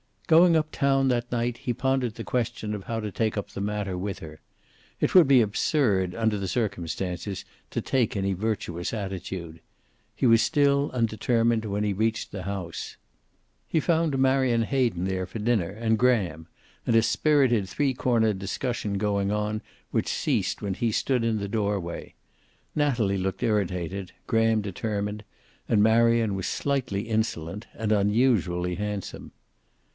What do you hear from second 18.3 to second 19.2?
discussion